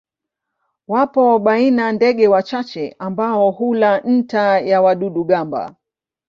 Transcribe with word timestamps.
Wapo 0.87 1.39
baina 1.39 1.91
ndege 1.91 2.27
wachache 2.27 2.95
ambao 2.99 3.51
hula 3.51 3.99
nta 4.01 4.59
ya 4.59 4.81
wadudu-gamba. 4.81 5.75